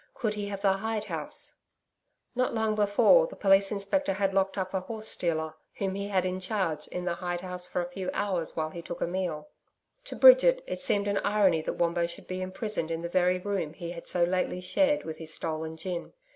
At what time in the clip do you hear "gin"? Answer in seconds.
15.77-16.13